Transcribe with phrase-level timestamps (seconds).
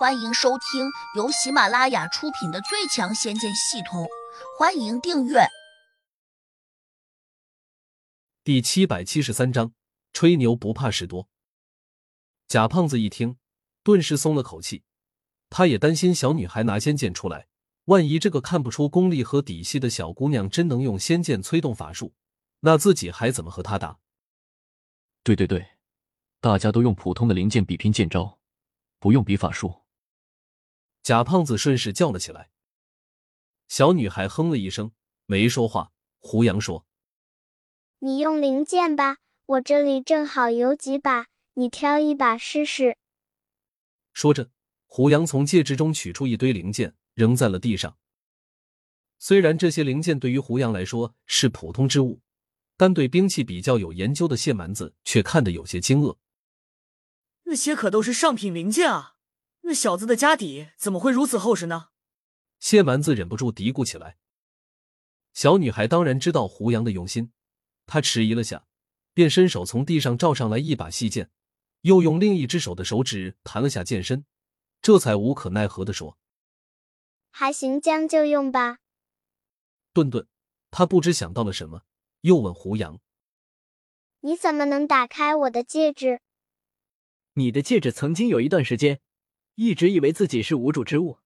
[0.00, 4.04] 欢迎收听由喜马拉雅出品的《最强仙剑系统》，
[4.58, 5.40] 欢迎订阅。
[8.42, 9.74] 第七百七十三章，
[10.14, 11.28] 吹牛不怕事多。
[12.48, 13.36] 贾胖子一听，
[13.82, 14.84] 顿时松了口气。
[15.50, 17.48] 他也担心小女孩拿仙剑出来，
[17.84, 22.14] 万一这个看不出功力和底细的小姑娘真能用仙剑催动法术，
[22.60, 23.98] 那自己还怎么和她打？
[25.22, 25.72] 对对对，
[26.40, 28.38] 大家都用普通的灵剑比拼剑招，
[28.98, 29.79] 不用比法术。
[31.02, 32.50] 贾胖子顺势叫了起来。
[33.68, 34.92] 小女孩哼了一声，
[35.26, 35.92] 没说话。
[36.18, 36.84] 胡杨说
[38.00, 42.98] ：“你用零件吧，我这里正好有几把，你挑一把试试。”
[44.12, 44.50] 说着，
[44.86, 47.96] 胡杨从戒指中取出一堆零件，扔在了地上。
[49.18, 52.20] 虽然这些零件对于胡杨来说是普通之物，
[52.76, 56.18] 但对兵器比较有研究的谢蛮子却看得有些惊愕。
[57.44, 59.16] 那些可都是上品零件啊！
[59.62, 61.90] 那小子的家底怎么会如此厚实呢？
[62.58, 64.18] 谢蛮子忍不住嘀咕起来。
[65.32, 67.32] 小女孩当然知道胡杨的用心，
[67.86, 68.66] 她迟疑了下，
[69.14, 71.30] 便伸手从地上照上来一把细剑，
[71.82, 74.24] 又用另一只手的手指弹了下剑身，
[74.82, 76.18] 这才无可奈何的说
[77.30, 78.78] ：“还行，将就用吧。”
[79.94, 80.26] 顿顿，
[80.70, 81.82] 他不知想到了什么，
[82.22, 83.00] 又问胡杨
[84.20, 86.20] ：“你怎么能打开我的戒指？”
[87.34, 89.00] 你的戒指曾经有一段时间。
[89.62, 91.18] 一直以为自己是无主之物，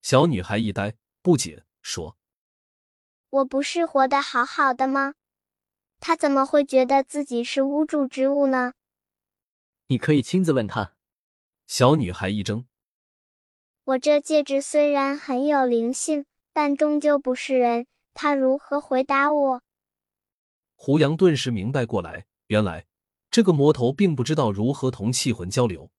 [0.00, 2.16] 小女孩一呆，不解说
[3.28, 5.16] ：“我不是活得好好的吗？
[6.00, 8.72] 他怎么会觉得自己是无主之物呢？”
[9.88, 10.94] 你可以亲自问他。
[11.66, 12.64] 小女孩一怔
[13.84, 16.24] ：“我这戒指虽然很有灵性，
[16.54, 19.62] 但终究不是人，他如何回答我？”
[20.74, 22.86] 胡杨顿时明白过来，原来
[23.30, 25.90] 这个魔头并不知道如何同气魂交流。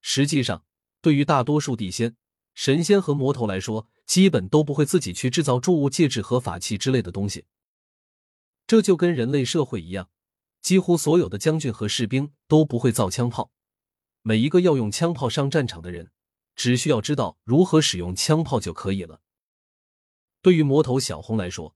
[0.00, 0.64] 实际上，
[1.00, 2.16] 对于大多数地仙、
[2.54, 7.46] 神仙和魔头来说，基本都不会自己去制造铸物戒指和法器之类的东西。
[8.66, 10.10] 这就跟人类社会一样，
[10.60, 13.50] 几乎所有的将军和士兵都不会造枪炮。
[14.22, 16.10] 每一个要用枪炮上战场的人，
[16.54, 19.20] 只需要知道如何使用枪炮就可以了。
[20.42, 21.74] 对于魔头小红来说，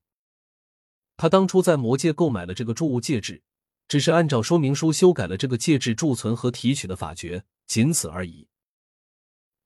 [1.17, 3.43] 他当初在魔界购买了这个铸物戒指，
[3.87, 7.45] 只是按照说明书修改了这个戒指贮存和提取的法诀。
[7.65, 8.47] 仅此而已。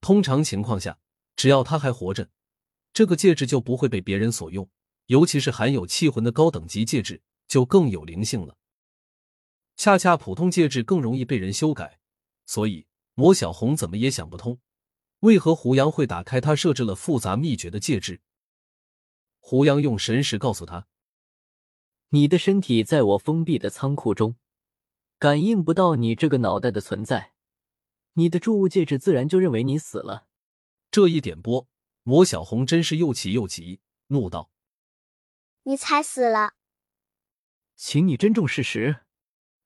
[0.01, 0.99] 通常情况下，
[1.35, 2.29] 只要他还活着，
[2.93, 4.69] 这个戒指就不会被别人所用。
[5.07, 8.57] 尤其是含有气魂的高等级戒指，就更有灵性了。
[9.77, 11.99] 恰恰普通戒指更容易被人修改，
[12.45, 14.59] 所以魔小红怎么也想不通，
[15.21, 18.19] 为何胡杨会打开他设置了复杂秘诀的戒指。
[19.39, 20.87] 胡杨用神识告诉他
[22.09, 24.35] ：“你的身体在我封闭的仓库中，
[25.17, 27.31] 感应不到你这个脑袋的存在。”
[28.17, 30.27] 你的铸物戒指自然就认为你死了。
[30.89, 31.67] 这一点拨，
[32.01, 34.51] 魔小红真是又气又急，怒道
[35.63, 36.55] ：“你才死了！”
[37.77, 39.01] 请你珍重事实。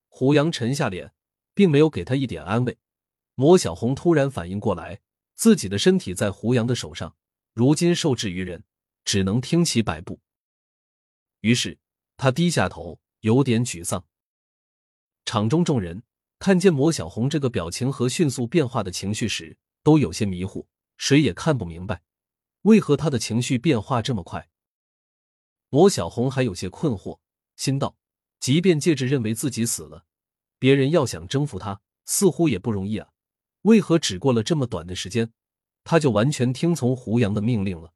[0.09, 1.13] 胡杨沉下脸，
[1.53, 2.77] 并没有给他一点安慰。
[3.35, 4.99] 魔小红突然反应过来，
[5.33, 7.15] 自己的身体在胡杨的手上，
[7.53, 8.65] 如今受制于人，
[9.05, 10.19] 只能听其摆布。
[11.39, 11.79] 于是
[12.17, 14.05] 他低下头，有点沮丧。
[15.23, 16.03] 场中众人。
[16.41, 22.01] 看见魔小红这个表情和迅速变化的情绪时，都有些迷糊，谁也看不明白
[22.63, 24.49] 为何他的情绪变化这么快。
[25.69, 27.19] 魔小红还有些困惑，
[27.57, 27.95] 心道：
[28.39, 30.05] 即便戒指认为自己死了，
[30.57, 33.09] 别人要想征服他，似乎也不容易啊。
[33.61, 35.31] 为何只过了这么短的时间，
[35.83, 37.93] 他就完全听从胡杨的命令了？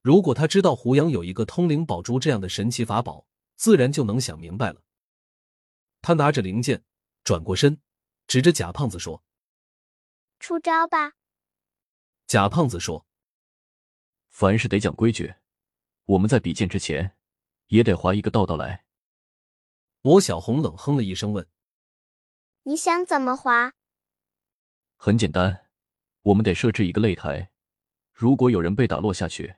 [0.00, 4.80] 如果他知道胡杨有一个通灵宝珠这样的神奇法宝，自然就能想明白了。
[6.00, 6.82] 他拿着灵剑。
[7.28, 7.78] 转过身，
[8.26, 9.22] 指着贾胖子说
[10.40, 11.12] ：“出招吧。”
[12.26, 13.06] 贾胖子说
[14.32, 15.34] ：“凡事得讲规矩，
[16.06, 17.18] 我们在比剑之前，
[17.66, 18.86] 也得划一个道道来。”
[20.00, 21.46] 罗小红冷哼了一声，问
[22.64, 23.74] ：“你想怎么划？”
[24.96, 25.68] 很简单，
[26.22, 27.52] 我们得设置一个擂台，
[28.10, 29.56] 如果有人被打落下去，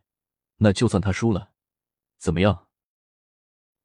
[0.56, 1.52] 那就算他输了，
[2.18, 2.66] 怎么样？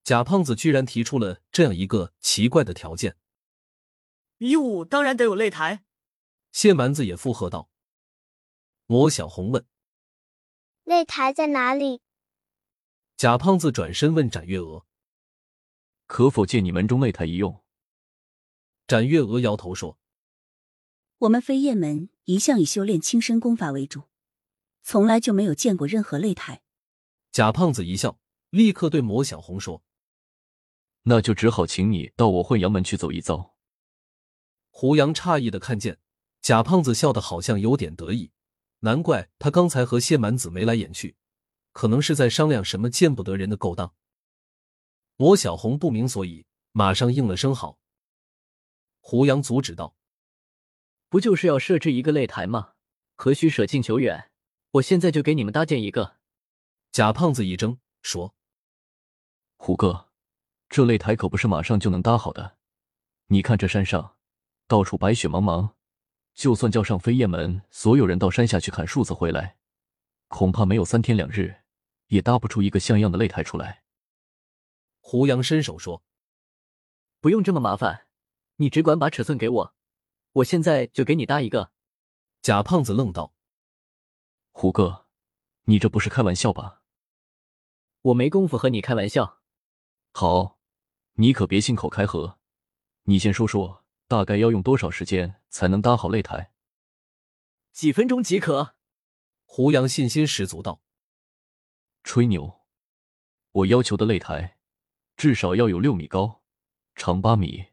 [0.04, 3.18] 贾胖子居然提出了这样一个奇怪的条件。
[4.38, 5.84] 比武当然得有擂台，
[6.52, 7.70] 谢蛮子也附和道。
[8.86, 9.66] 魔小红问
[10.86, 12.02] ：“擂台在哪里？”
[13.16, 14.86] 贾胖子转身问展月娥
[16.06, 17.64] ：“可否借你门中擂台一用？”
[18.86, 19.98] 展月娥摇头说
[21.20, 24.04] ：“我们飞燕门一向以修炼轻身功法为主，
[24.84, 26.62] 从来就没有见过任何擂台。”
[27.32, 29.82] 贾胖子一笑，立刻对魔小红说
[31.04, 33.55] ：“那就只好请你到我混阳门去走一遭。”
[34.78, 36.00] 胡杨诧异的看见
[36.42, 38.34] 贾胖子笑得好像有点得意，
[38.80, 41.16] 难怪他刚才和谢满子眉来眼去，
[41.72, 43.94] 可能是在商量什么见不得人的勾当。
[45.16, 47.80] 罗小红不明所以，马上应了声好。
[49.00, 49.96] 胡杨阻止道
[51.08, 52.74] ：“不就是要设置一个擂台吗？
[53.16, 54.30] 何须舍近求远？
[54.72, 56.18] 我现在就给你们搭建一个。”
[56.92, 58.36] 贾胖子一怔，说
[59.56, 60.10] ：“胡哥，
[60.68, 62.58] 这擂台可不是马上就能搭好的。
[63.28, 64.15] 你看这山上，
[64.68, 65.74] 到处白雪茫茫，
[66.34, 69.58] 就算叫上飞燕门所有人到山下去砍树子回来，
[70.28, 71.64] 恐怕没有三天两日，
[72.08, 73.84] 也搭不出一个像样的擂台出来。”
[75.00, 76.04] 胡杨伸手说
[77.22, 78.08] ：“不用这么麻烦，
[78.56, 79.76] 你只管把尺寸给我，
[80.34, 81.72] 我现在就给你搭一个。”
[82.42, 83.36] 贾胖子愣道
[84.52, 85.06] ：“胡哥，
[85.66, 86.82] 你这不是开玩笑吧？”
[88.02, 89.42] 我没工夫和你开玩笑。
[90.12, 90.60] 好，
[91.14, 92.40] 你可别信口开河。
[93.04, 96.52] 你先说说，大概要用多少时间才能搭好擂台？
[97.72, 98.76] 几分钟即可。
[99.46, 100.82] 胡杨信心十足道
[102.04, 102.62] ：“吹牛！
[103.52, 104.58] 我要求的擂台
[105.16, 106.42] 至少要有六米高，
[106.94, 107.68] 长八米，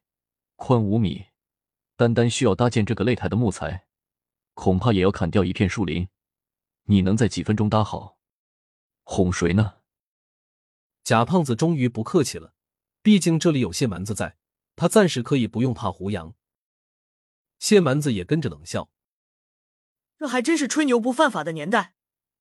[0.57, 1.27] 宽五米。
[1.97, 3.87] 单单需要搭建这个擂台的木材，
[4.55, 6.09] 恐怕也要砍掉一片树林。
[6.85, 8.19] 你能在几分钟搭好？
[9.03, 9.79] 哄谁呢？”
[11.05, 12.55] 贾胖子终于不客气了，
[13.03, 14.37] 毕竟这里有谢蛮子在，
[14.77, 16.35] 他暂时可以不用怕胡杨。
[17.59, 18.91] 谢蛮子也跟着冷笑
[20.19, 21.95] ：“这还真是吹牛不犯法的年代，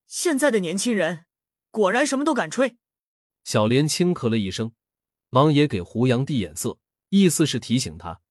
[0.07, 1.25] 现在的年轻人
[1.69, 2.77] 果然什么都敢吹。”
[3.43, 4.73] 小莲轻咳了一声，
[5.29, 6.79] 忙也给胡杨递眼色，
[7.09, 8.21] 意思是提醒他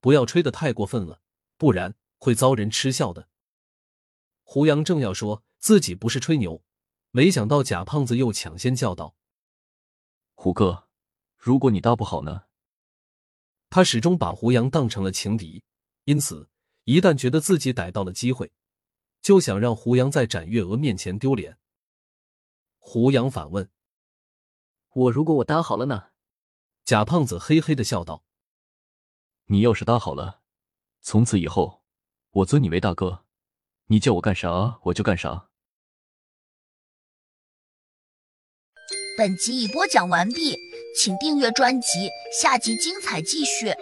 [0.00, 1.20] 不要吹得太过分了，
[1.56, 3.28] 不然会遭人嗤笑的。
[4.42, 6.62] 胡杨正要说自己不是吹牛，
[7.10, 9.16] 没想到贾胖子又抢先叫道。
[10.34, 10.88] 胡哥，
[11.36, 12.44] 如果你搭不好呢？
[13.72, 15.64] 他始终把胡杨当成了情敌，
[16.04, 16.50] 因此
[16.84, 18.52] 一旦觉得自己逮到了机会，
[19.22, 21.56] 就想让胡杨在展月娥面前丢脸。
[22.76, 23.70] 胡杨反问
[24.92, 26.08] ：“我如果我搭好了呢？”
[26.84, 28.26] 贾胖子嘿嘿的笑道
[29.48, 30.42] ：“你要是搭好了，
[31.00, 31.82] 从此以后
[32.32, 33.24] 我尊你为大哥，
[33.86, 35.48] 你叫我干啥我就干啥。”
[39.16, 40.58] 本集已播讲完毕，
[40.94, 42.10] 请订阅专辑，
[42.40, 43.74] 下集精彩继续。